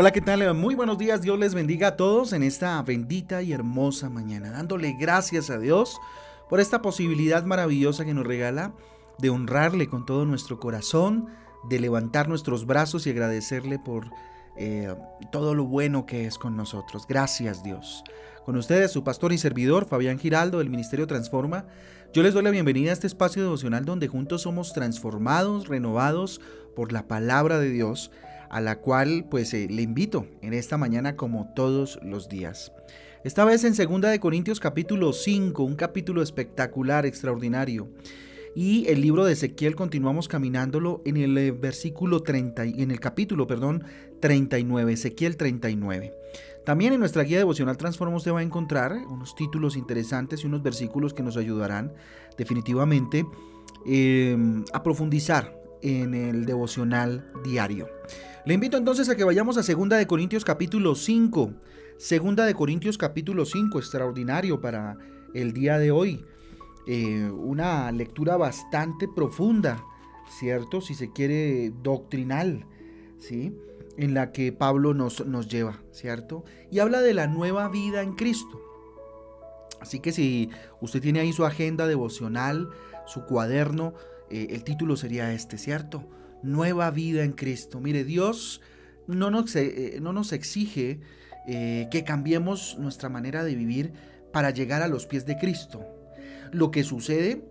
[0.00, 0.54] Hola, ¿qué tal?
[0.54, 1.22] Muy buenos días.
[1.22, 5.98] Dios les bendiga a todos en esta bendita y hermosa mañana, dándole gracias a Dios
[6.48, 8.74] por esta posibilidad maravillosa que nos regala
[9.18, 11.26] de honrarle con todo nuestro corazón,
[11.68, 14.08] de levantar nuestros brazos y agradecerle por
[14.56, 14.94] eh,
[15.32, 17.04] todo lo bueno que es con nosotros.
[17.08, 18.04] Gracias Dios.
[18.44, 21.66] Con ustedes, su pastor y servidor, Fabián Giraldo, del Ministerio Transforma.
[22.12, 26.40] Yo les doy la bienvenida a este espacio devocional donde juntos somos transformados, renovados
[26.76, 28.12] por la palabra de Dios
[28.50, 32.72] a la cual pues eh, le invito en esta mañana como todos los días.
[33.24, 37.88] Esta vez en 2 de Corintios capítulo 5, un capítulo espectacular, extraordinario.
[38.54, 43.46] Y el libro de Ezequiel continuamos caminándolo en el eh, versículo 30 en el capítulo,
[43.46, 43.84] perdón,
[44.20, 46.14] 39, Ezequiel 39.
[46.64, 50.62] También en nuestra guía devocional Transforma usted va a encontrar unos títulos interesantes y unos
[50.62, 51.92] versículos que nos ayudarán
[52.36, 53.24] definitivamente
[53.86, 57.88] em, a profundizar en el devocional diario.
[58.48, 61.52] Le invito entonces a que vayamos a 2 de Corintios capítulo 5.
[61.98, 64.96] Segunda de Corintios capítulo 5, extraordinario para
[65.34, 66.24] el día de hoy.
[66.86, 69.84] Eh, una lectura bastante profunda,
[70.30, 70.80] ¿cierto?
[70.80, 72.64] Si se quiere, doctrinal,
[73.18, 73.54] ¿sí?
[73.98, 76.42] En la que Pablo nos, nos lleva, ¿cierto?
[76.70, 78.62] Y habla de la nueva vida en Cristo.
[79.78, 80.48] Así que si
[80.80, 82.70] usted tiene ahí su agenda devocional,
[83.04, 83.92] su cuaderno,
[84.30, 86.08] eh, el título sería este, ¿cierto?
[86.42, 87.80] Nueva vida en Cristo.
[87.80, 88.60] Mire, Dios
[89.06, 91.00] no nos, eh, no nos exige
[91.46, 93.92] eh, que cambiemos nuestra manera de vivir
[94.32, 95.84] para llegar a los pies de Cristo.
[96.52, 97.42] Lo que sucede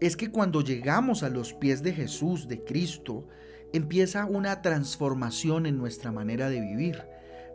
[0.00, 3.26] es que cuando llegamos a los pies de Jesús, de Cristo,
[3.72, 7.02] empieza una transformación en nuestra manera de vivir,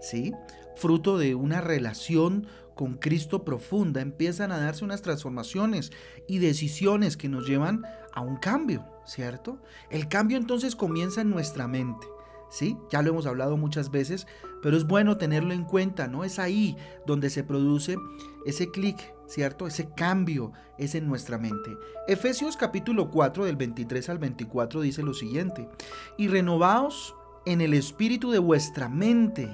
[0.02, 0.34] ¿sí?
[0.76, 5.92] Fruto de una relación con Cristo profunda, empiezan a darse unas transformaciones
[6.28, 9.62] y decisiones que nos llevan a un cambio, ¿cierto?
[9.90, 12.08] El cambio entonces comienza en nuestra mente.
[12.50, 12.78] ¿Sí?
[12.92, 14.28] Ya lo hemos hablado muchas veces,
[14.62, 16.24] pero es bueno tenerlo en cuenta, ¿no?
[16.24, 17.98] Es ahí donde se produce
[18.46, 19.66] ese clic, ¿cierto?
[19.66, 21.76] Ese cambio es en nuestra mente.
[22.08, 25.68] Efesios capítulo 4 del 23 al 24 dice lo siguiente,
[26.16, 27.16] y renovaos
[27.48, 29.50] en el espíritu de vuestra mente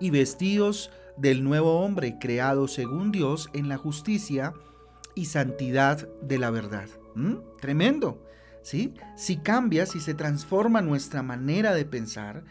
[0.00, 4.54] y vestidos del nuevo hombre creado según Dios en la justicia
[5.14, 6.88] y santidad de la verdad.
[7.14, 7.36] ¿Mm?
[7.60, 8.26] Tremendo.
[8.62, 8.94] ¿Sí?
[9.16, 12.44] Si cambia, si se transforma nuestra manera de pensar,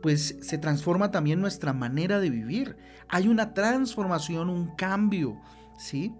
[0.00, 2.76] pues se transforma también nuestra manera de vivir.
[3.08, 5.40] Hay una transformación, un cambio,
[5.78, 6.14] ¿sí?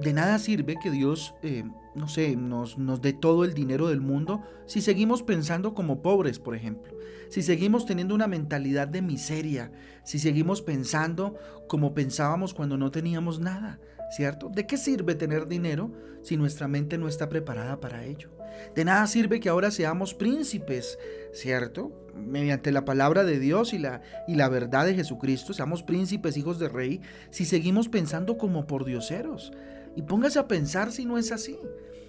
[0.00, 1.64] De nada sirve que Dios, eh,
[1.94, 6.38] no sé, nos, nos dé todo el dinero del mundo si seguimos pensando como pobres,
[6.38, 6.92] por ejemplo.
[7.28, 9.72] Si seguimos teniendo una mentalidad de miseria,
[10.04, 11.36] si seguimos pensando
[11.68, 13.80] como pensábamos cuando no teníamos nada,
[14.10, 14.48] ¿cierto?
[14.48, 15.92] ¿De qué sirve tener dinero
[16.22, 18.30] si nuestra mente no está preparada para ello?
[18.74, 20.98] De nada sirve que ahora seamos príncipes,
[21.32, 21.92] ¿cierto?
[22.14, 26.58] Mediante la palabra de Dios y la, y la verdad de Jesucristo, seamos príncipes, hijos
[26.58, 29.52] de rey, si seguimos pensando como por dioseros.
[29.96, 31.58] Y póngase a pensar si no es así.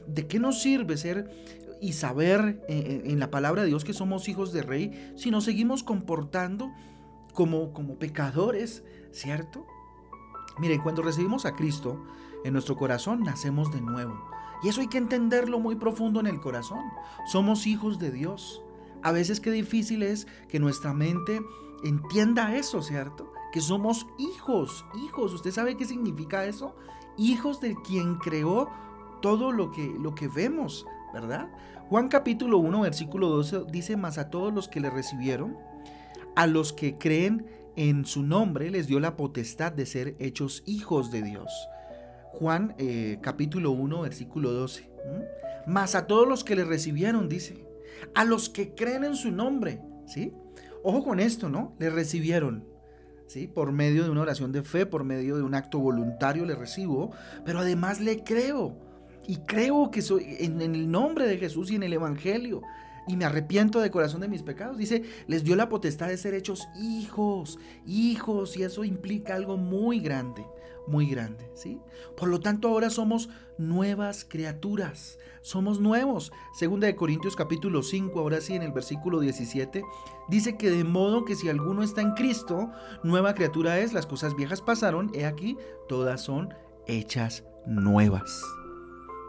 [0.05, 1.29] ¿De qué nos sirve ser
[1.81, 5.83] y saber en, la palabra de Dios que somos hijos de rey si nos seguimos
[5.83, 6.71] comportando
[7.33, 9.65] como, como pecadores, ¿cierto?
[10.59, 12.03] Miren, cuando recibimos a Cristo
[12.43, 14.19] en nuestro corazón, nacemos de nuevo.
[14.63, 16.83] Y eso hay que entenderlo muy profundo en el corazón.
[17.25, 18.63] Somos hijos de Dios.
[19.03, 21.41] A veces qué difícil es que nuestra mente
[21.83, 23.31] entienda eso, ¿cierto?
[23.53, 25.33] Que somos hijos, hijos.
[25.33, 26.75] ¿Usted sabe qué significa eso?
[27.17, 28.69] Hijos de quien creó
[29.21, 31.49] todo lo que, lo que vemos, ¿verdad?
[31.89, 35.57] Juan capítulo 1, versículo 12 dice, más a todos los que le recibieron,
[36.35, 41.11] a los que creen en su nombre les dio la potestad de ser hechos hijos
[41.11, 41.51] de Dios.
[42.33, 44.91] Juan eh, capítulo 1 versículo 12.
[45.65, 47.67] Más a todos los que le recibieron, dice,
[48.13, 50.33] a los que creen en su nombre, ¿sí?
[50.83, 51.75] Ojo con esto, ¿no?
[51.79, 52.65] Le recibieron,
[53.27, 53.47] ¿sí?
[53.47, 57.11] Por medio de una oración de fe, por medio de un acto voluntario le recibo,
[57.45, 58.75] pero además le creo.
[59.27, 62.61] Y creo que soy en el nombre de Jesús y en el Evangelio
[63.07, 64.77] y me arrepiento de corazón de mis pecados.
[64.77, 69.99] Dice, les dio la potestad de ser hechos hijos, hijos, y eso implica algo muy
[69.99, 70.45] grande,
[70.87, 71.79] muy grande, ¿sí?
[72.15, 76.31] Por lo tanto, ahora somos nuevas criaturas, somos nuevos.
[76.53, 79.83] Segunda de Corintios capítulo 5, ahora sí en el versículo 17,
[80.29, 82.71] dice que de modo que si alguno está en Cristo,
[83.03, 85.57] nueva criatura es, las cosas viejas pasaron, he aquí,
[85.87, 86.53] todas son
[86.87, 88.41] hechas nuevas.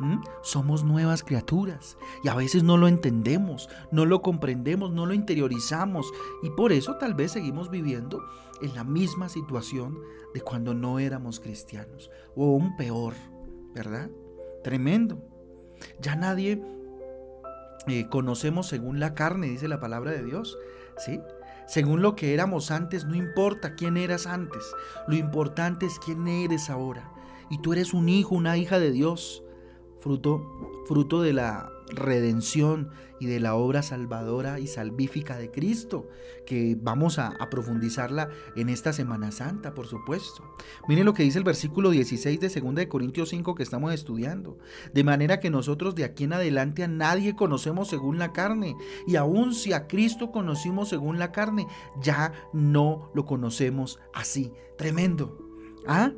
[0.00, 0.18] ¿Mm?
[0.42, 6.06] Somos nuevas criaturas y a veces no lo entendemos, no lo comprendemos, no lo interiorizamos
[6.42, 8.22] y por eso tal vez seguimos viviendo
[8.62, 9.98] en la misma situación
[10.34, 13.14] de cuando no éramos cristianos o aún peor,
[13.74, 14.10] ¿verdad?
[14.62, 15.20] Tremendo.
[16.00, 16.62] Ya nadie
[17.86, 20.58] eh, conocemos según la carne, dice la palabra de Dios,
[20.96, 21.20] ¿sí?
[21.68, 24.64] según lo que éramos antes, no importa quién eras antes,
[25.06, 27.12] lo importante es quién eres ahora.
[27.50, 29.42] Y tú eres un hijo, una hija de Dios,
[30.00, 32.90] fruto, fruto de la redención
[33.20, 36.08] y de la obra salvadora y salvífica de Cristo,
[36.46, 40.44] que vamos a, profundizarla en esta Semana Santa, por supuesto.
[40.86, 44.58] Miren lo que dice el versículo 16 de 2 de Corintios 5 que estamos estudiando.
[44.92, 49.16] De manera que nosotros de aquí en adelante a nadie conocemos según la carne, y
[49.16, 51.66] aun si a Cristo conocimos según la carne,
[52.00, 54.52] ya no lo conocemos así.
[54.76, 55.38] Tremendo.
[55.86, 56.12] ¿Ah?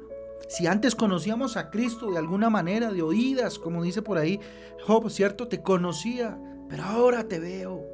[0.48, 4.40] Si antes conocíamos a Cristo de alguna manera, de oídas, como dice por ahí
[4.86, 5.48] Job, ¿cierto?
[5.48, 6.38] Te conocía,
[6.68, 7.84] pero ahora te veo.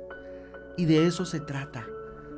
[0.76, 1.86] Y de eso se trata,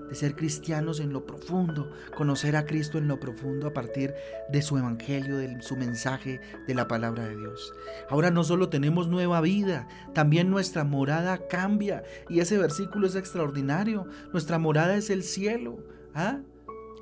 [0.09, 4.15] de ser cristianos en lo profundo, conocer a Cristo en lo profundo a partir
[4.49, 7.73] de su evangelio, de su mensaje, de la palabra de Dios.
[8.09, 12.05] Ahora no solo tenemos nueva vida, también nuestra morada cambia.
[12.29, 14.07] Y ese versículo es extraordinario.
[14.33, 15.79] Nuestra morada es el cielo.
[16.15, 16.41] ¿Ah?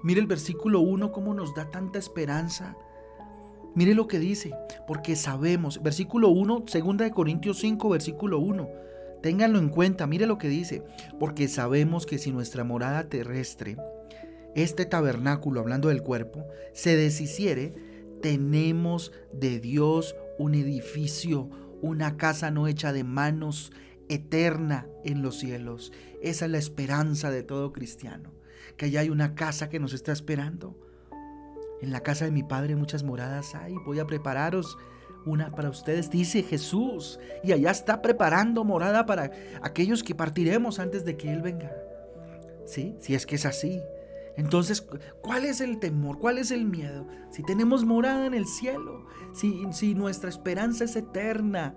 [0.03, 2.77] Mire el versículo 1, cómo nos da tanta esperanza.
[3.77, 4.55] Mire lo que dice,
[4.87, 8.71] porque sabemos, versículo 1, segunda de Corintios 5, versículo 1.
[9.23, 10.83] Ténganlo en cuenta, mire lo que dice,
[11.21, 13.77] porque sabemos que si nuestra morada terrestre,
[14.55, 17.75] este tabernáculo, hablando del cuerpo, se deshiciere,
[18.23, 21.51] tenemos de Dios un edificio,
[21.83, 23.73] una casa no hecha de manos,
[24.09, 25.93] eterna en los cielos.
[26.23, 28.33] Esa es la esperanza de todo cristiano,
[28.79, 30.86] que allá hay una casa que nos está esperando.
[31.81, 33.75] En la casa de mi Padre muchas moradas hay.
[33.85, 34.79] Voy a prepararos
[35.25, 37.19] una para ustedes, dice Jesús.
[37.43, 39.31] Y allá está preparando morada para
[39.63, 41.73] aquellos que partiremos antes de que Él venga.
[42.65, 42.97] ¿Sí?
[43.01, 43.81] Si es que es así.
[44.37, 44.87] Entonces,
[45.23, 46.19] ¿cuál es el temor?
[46.19, 47.07] ¿Cuál es el miedo?
[47.31, 51.75] Si tenemos morada en el cielo, si, si nuestra esperanza es eterna,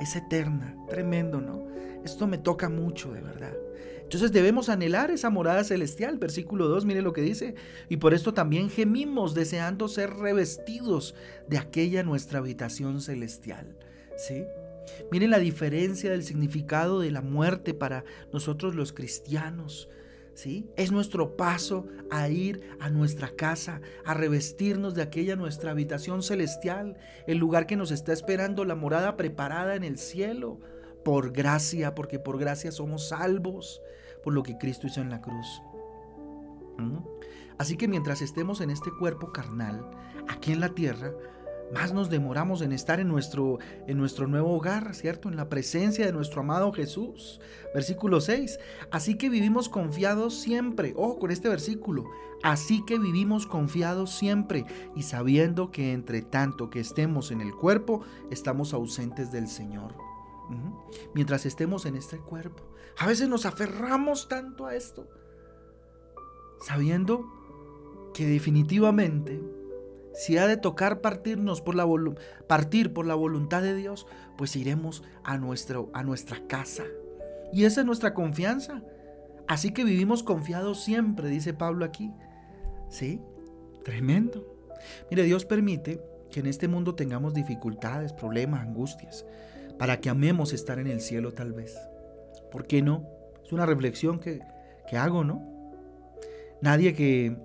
[0.00, 0.76] es eterna.
[0.88, 1.66] Tremendo, ¿no?
[2.04, 3.54] Esto me toca mucho, de verdad.
[4.02, 6.18] Entonces debemos anhelar esa morada celestial.
[6.18, 7.56] Versículo 2, mire lo que dice.
[7.88, 11.16] Y por esto también gemimos deseando ser revestidos
[11.48, 13.76] de aquella nuestra habitación celestial.
[14.16, 14.44] ¿Sí?
[15.10, 19.88] Miren la diferencia del significado de la muerte para nosotros los cristianos.
[20.76, 26.98] Es nuestro paso a ir a nuestra casa, a revestirnos de aquella nuestra habitación celestial,
[27.26, 30.60] el lugar que nos está esperando, la morada preparada en el cielo
[31.04, 33.80] por gracia, porque por gracia somos salvos
[34.22, 35.62] por lo que Cristo hizo en la cruz.
[36.76, 36.98] ¿Mm?
[37.58, 39.88] Así que mientras estemos en este cuerpo carnal,
[40.28, 41.12] aquí en la tierra,
[41.72, 45.28] más nos demoramos en estar en nuestro, en nuestro nuevo hogar, ¿cierto?
[45.28, 47.40] En la presencia de nuestro amado Jesús.
[47.74, 48.58] Versículo 6.
[48.90, 50.94] Así que vivimos confiados siempre.
[50.96, 52.04] Ojo con este versículo.
[52.42, 54.64] Así que vivimos confiados siempre
[54.94, 59.94] y sabiendo que entre tanto que estemos en el cuerpo, estamos ausentes del Señor
[61.14, 62.62] mientras estemos en este cuerpo.
[62.98, 65.08] A veces nos aferramos tanto a esto,
[66.60, 67.26] sabiendo
[68.14, 69.42] que definitivamente,
[70.16, 71.86] si ha de tocar partirnos por la
[72.46, 74.06] partir por la voluntad de Dios,
[74.38, 76.84] pues iremos a, nuestro, a nuestra casa.
[77.52, 78.82] Y esa es nuestra confianza.
[79.46, 82.14] Así que vivimos confiados siempre, dice Pablo aquí.
[82.88, 83.20] ¿Sí?
[83.84, 84.46] Tremendo.
[85.10, 89.26] Mire, Dios permite que en este mundo tengamos dificultades, problemas, angustias
[89.78, 91.76] para que amemos estar en el cielo tal vez.
[92.50, 93.06] ¿Por qué no?
[93.44, 94.40] Es una reflexión que,
[94.96, 95.42] hago, ¿no?
[96.62, 97.36] Nadie que,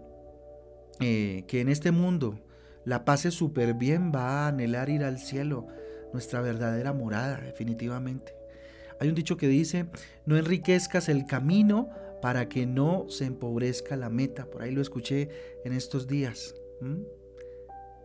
[1.01, 2.39] eh, que en este mundo
[2.85, 5.67] la pase súper bien va a anhelar ir al cielo,
[6.13, 8.35] nuestra verdadera morada, definitivamente.
[9.00, 9.88] Hay un dicho que dice,
[10.25, 11.89] no enriquezcas el camino
[12.21, 14.45] para que no se empobrezca la meta.
[14.45, 15.29] Por ahí lo escuché
[15.65, 16.55] en estos días.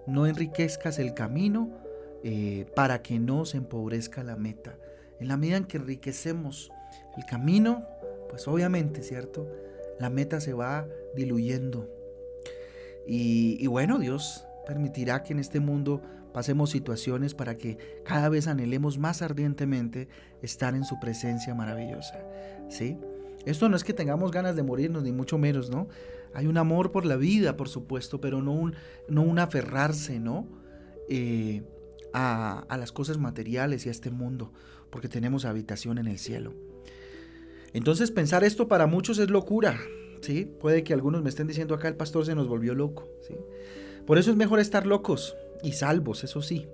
[0.07, 1.79] No enriquezcas el camino
[2.23, 4.79] eh, para que no se empobrezca la meta.
[5.21, 6.71] En la medida en que enriquecemos
[7.17, 7.87] el camino,
[8.31, 9.51] pues obviamente, ¿cierto?
[9.99, 11.91] La meta se va diluyendo.
[13.07, 16.03] Y, y bueno, Dios permitirá que en este mundo
[16.35, 20.09] pasemos situaciones para que cada vez anhelemos más ardientemente
[20.43, 22.19] estar en su presencia maravillosa.
[22.69, 22.99] ¿Sí?
[23.47, 25.89] Esto no es que tengamos ganas de morirnos, ni mucho menos, ¿no?
[26.35, 28.75] Hay un amor por la vida, por supuesto, pero no un,
[29.09, 30.49] no un aferrarse, ¿no?
[31.09, 31.63] Eh,
[32.13, 34.53] a, las cosas materiales y a este mundo,
[34.91, 36.55] porque tenemos habitación en el cielo.
[37.73, 39.79] Entonces pensar esto para muchos es locura,
[40.23, 40.45] ¿sí?
[40.61, 43.35] Puede que algunos me estén diciendo acá el pastor se nos volvió loco, ¿sí?
[44.07, 46.69] Por eso es mejor estar locos y salvos, eso sí,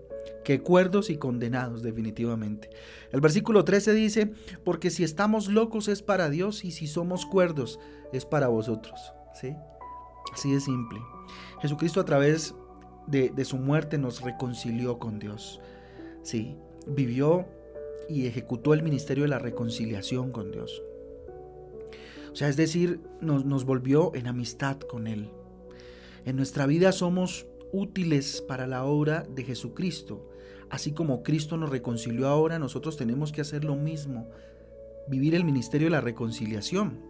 [0.44, 2.70] que cuerdos y condenados definitivamente.
[3.10, 4.32] El versículo 13 dice,
[4.64, 7.80] porque si estamos locos es para Dios y si somos cuerdos
[8.12, 9.54] es para vosotros, ¿sí?
[10.32, 11.00] Así de simple.
[11.60, 12.54] Jesucristo a través
[13.06, 15.60] de, su muerte nos reconcilió con Dios.
[16.22, 17.46] Sí, vivió
[18.08, 20.82] y ejecutó el ministerio de la reconciliación con Dios.
[22.32, 25.30] O sea, es decir, nos, nos volvió en amistad con Él.
[26.24, 30.28] En nuestra vida somos útiles para la obra de Jesucristo.
[30.70, 34.30] Así como Cristo nos reconcilió ahora, nosotros tenemos que hacer lo mismo,
[35.08, 37.00] vivir el ministerio de la reconciliación.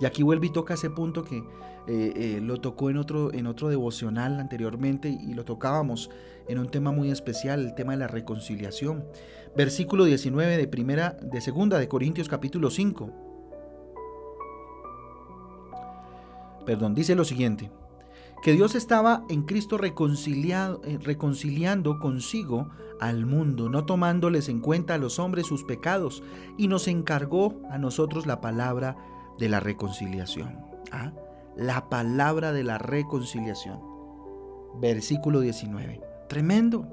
[0.00, 3.46] Y aquí vuelve y toca ese punto que eh, eh, lo tocó en otro, en
[3.46, 6.10] otro devocional anteriormente y lo tocábamos
[6.48, 9.04] en un tema muy especial, el tema de la reconciliación.
[9.56, 13.12] Versículo 19 de primera, de segunda de Corintios capítulo 5.
[16.66, 17.70] Perdón, dice lo siguiente
[18.42, 24.98] que Dios estaba en Cristo eh, reconciliando consigo al mundo, no tomándoles en cuenta a
[24.98, 26.24] los hombres sus pecados,
[26.58, 28.96] y nos encargó a nosotros la palabra
[29.38, 30.58] de la reconciliación.
[30.90, 31.12] ¿Ah?
[31.56, 33.80] La palabra de la reconciliación.
[34.80, 36.00] Versículo 19.
[36.28, 36.88] Tremendo.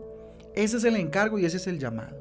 [0.54, 2.18] Ese es el encargo y ese es el llamado.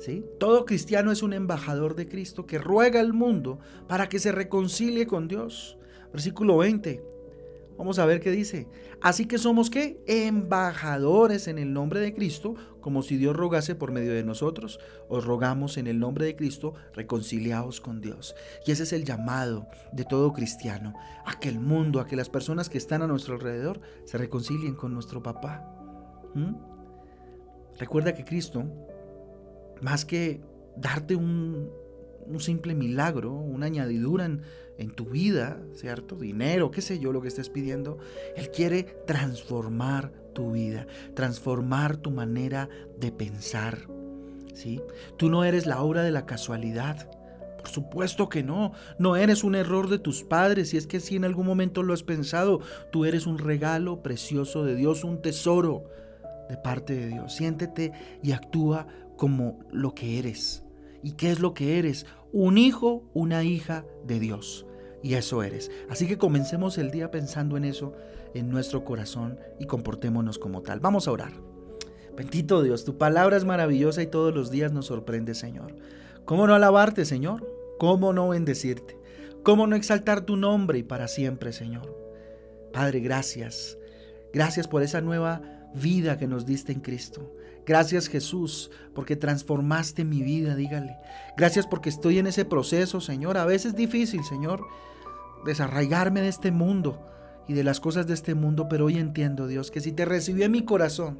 [0.00, 0.24] ¿Sí?
[0.38, 5.06] Todo cristiano es un embajador de Cristo que ruega al mundo para que se reconcilie
[5.06, 5.78] con Dios.
[6.12, 7.13] Versículo 20.
[7.76, 8.68] Vamos a ver qué dice.
[9.00, 10.02] Así que somos qué?
[10.06, 14.78] Embajadores en el nombre de Cristo, como si Dios rogase por medio de nosotros.
[15.08, 18.34] Os rogamos en el nombre de Cristo, reconciliados con Dios.
[18.64, 20.94] Y ese es el llamado de todo cristiano,
[21.26, 24.74] a que el mundo, a que las personas que están a nuestro alrededor se reconcilien
[24.74, 25.68] con nuestro papá.
[26.34, 26.54] ¿Mm?
[27.78, 28.64] Recuerda que Cristo,
[29.80, 30.40] más que
[30.76, 31.70] darte un,
[32.26, 34.42] un simple milagro, una añadidura en,
[34.78, 36.16] en, tu vida, ¿cierto?
[36.16, 37.98] Dinero, qué sé yo, lo que estés pidiendo.
[38.36, 43.88] Él quiere transformar tu vida, transformar tu manera de pensar,
[44.52, 44.80] ¿sí?
[45.16, 47.08] Tú no eres la obra de la casualidad.
[47.58, 51.16] Por supuesto que no, no eres un error de tus padres, si es que si
[51.16, 52.60] en algún momento lo has pensado,
[52.92, 55.84] tú eres un regalo precioso de Dios, un tesoro
[56.50, 57.34] de parte de Dios.
[57.34, 60.63] Siéntete y actúa como lo que eres.
[61.04, 62.06] ¿Y qué es lo que eres?
[62.32, 64.64] Un hijo, una hija de Dios.
[65.02, 65.70] Y eso eres.
[65.90, 67.92] Así que comencemos el día pensando en eso
[68.32, 70.80] en nuestro corazón y comportémonos como tal.
[70.80, 71.32] Vamos a orar.
[72.16, 75.76] Bendito Dios, tu palabra es maravillosa y todos los días nos sorprende, Señor.
[76.24, 77.46] ¿Cómo no alabarte, Señor?
[77.78, 78.98] ¿Cómo no bendecirte?
[79.42, 81.94] ¿Cómo no exaltar tu nombre y para siempre, Señor?
[82.72, 83.76] Padre, gracias.
[84.32, 85.42] Gracias por esa nueva
[85.74, 87.30] vida que nos diste en Cristo.
[87.66, 90.98] Gracias Jesús porque transformaste mi vida, dígale.
[91.36, 93.38] Gracias porque estoy en ese proceso, Señor.
[93.38, 94.66] A veces difícil, Señor,
[95.44, 97.00] desarraigarme de este mundo
[97.48, 100.42] y de las cosas de este mundo, pero hoy entiendo, Dios, que si te recibí
[100.42, 101.18] en mi corazón,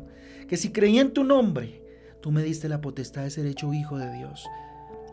[0.49, 1.83] que si creí en tu nombre,
[2.21, 4.47] tú me diste la potestad de ser hecho hijo de Dios.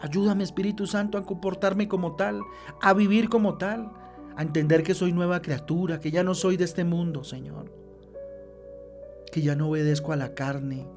[0.02, 2.42] Ayúdame, Espíritu Santo, a comportarme como tal,
[2.82, 3.92] a vivir como tal,
[4.36, 7.72] a entender que soy nueva criatura, que ya no soy de este mundo, Señor,
[9.32, 10.88] que ya no obedezco a la carne,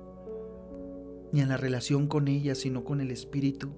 [1.32, 3.70] ni en la relación con ella, sino con el Espíritu.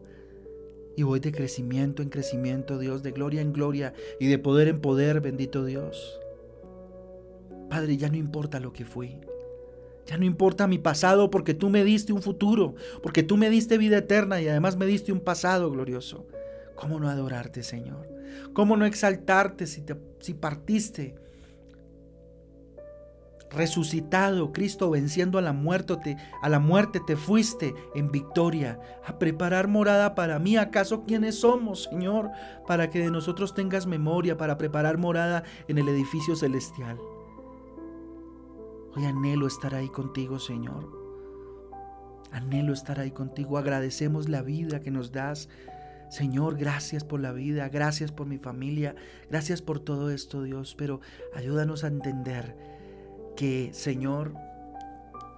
[0.96, 4.80] Y voy de crecimiento en crecimiento, Dios, de gloria en gloria y de poder en
[4.80, 6.18] poder, bendito Dios.
[7.68, 9.18] Padre, ya no importa lo que fui.
[10.06, 13.76] Ya no importa mi pasado porque tú me diste un futuro, porque tú me diste
[13.76, 16.26] vida eterna y además me diste un pasado glorioso.
[16.76, 18.08] ¿Cómo no adorarte, Señor?
[18.52, 21.16] ¿Cómo no exaltarte si, te, si partiste
[23.50, 29.18] resucitado, Cristo venciendo a la muerte, te, a la muerte te fuiste en victoria a
[29.18, 30.56] preparar morada para mí.
[30.56, 32.30] ¿Acaso quiénes somos, Señor,
[32.66, 36.98] para que de nosotros tengas memoria para preparar morada en el edificio celestial?
[38.94, 40.90] Hoy anhelo estar ahí contigo, Señor.
[42.32, 43.58] Anhelo estar ahí contigo.
[43.58, 45.48] Agradecemos la vida que nos das.
[46.08, 48.94] Señor, gracias por la vida, gracias por mi familia,
[49.28, 51.00] gracias por todo esto, Dios, pero
[51.34, 52.75] ayúdanos a entender
[53.36, 54.34] que, Señor,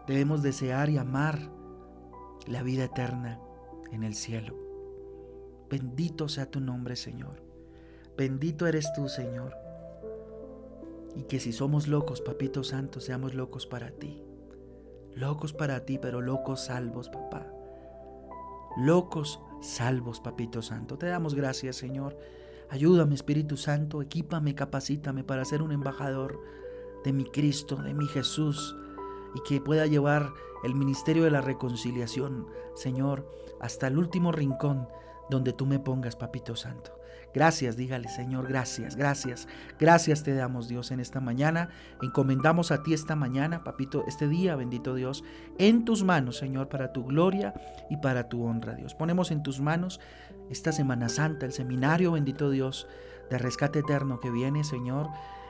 [0.07, 1.51] debemos desear y amar
[2.47, 3.41] la vida eterna
[3.93, 4.57] en el cielo.
[5.69, 7.43] Bendito sea tu nombre, Señor.
[8.17, 9.55] Bendito eres tú, Señor.
[11.15, 14.23] Y que si somos locos, Papito Santo, seamos locos para ti.
[15.15, 17.47] Locos para ti, pero locos salvos, papá.
[18.79, 20.97] Locos salvos, Papito Santo.
[20.97, 22.17] Te damos gracias, Señor.
[22.71, 26.41] Ayúdame, Espíritu Santo, equípame, capacítame para ser un embajador
[27.05, 28.77] de mi Cristo, de mi Jesús,
[29.35, 30.33] y que pueda llevar
[30.65, 34.89] el ministerio de la reconciliación, Señor, hasta el último rincón
[35.31, 36.99] donde tú me pongas, Papito Santo.
[37.35, 41.69] Gracias, dígale, Señor, gracias, gracias, gracias te damos, Dios, en esta mañana.
[42.01, 45.23] Encomendamos a ti esta mañana, Papito, este día, bendito Dios,
[45.59, 47.53] en tus manos, Señor, para tu gloria
[47.91, 48.95] y para tu honra, Dios.
[48.95, 50.01] Ponemos en tus manos
[50.49, 52.89] esta Semana Santa, el seminario, bendito Dios,
[53.29, 55.09] de rescate eterno que viene, Señor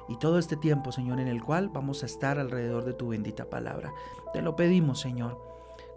[0.09, 3.51] y todo este tiempo, Señor, en el cual vamos a estar alrededor de tu bendita
[3.51, 3.93] palabra.
[4.33, 5.39] Te lo pedimos, Señor,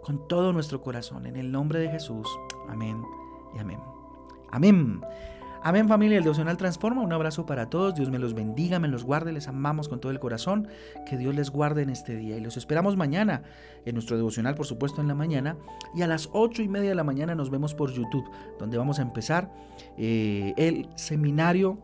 [0.02, 2.28] con todo nuestro corazón, en el nombre de Jesús.
[2.68, 3.02] Amén
[3.54, 3.80] y amén.
[4.50, 5.00] Amén.
[5.64, 7.02] Amén familia, el devocional transforma.
[7.02, 7.94] Un abrazo para todos.
[7.94, 10.66] Dios me los bendiga, me los guarde, les amamos con todo el corazón.
[11.08, 12.36] Que Dios les guarde en este día.
[12.36, 13.44] Y los esperamos mañana
[13.84, 15.56] en nuestro devocional, por supuesto, en la mañana.
[15.94, 18.28] Y a las ocho y media de la mañana nos vemos por YouTube,
[18.58, 19.52] donde vamos a empezar
[19.96, 21.78] eh, el seminario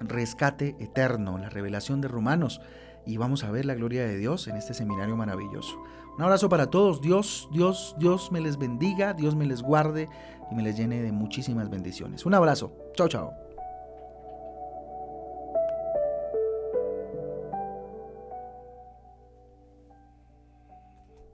[0.00, 2.60] Rescate Eterno, la revelación de Romanos.
[3.06, 5.80] Y vamos a ver la gloria de Dios en este seminario maravilloso.
[6.16, 7.00] Un abrazo para todos.
[7.00, 10.08] Dios, Dios, Dios me les bendiga, Dios me les guarde
[10.50, 12.26] y me les llene de muchísimas bendiciones.
[12.26, 12.72] Un abrazo.
[12.94, 13.49] Chao, chao.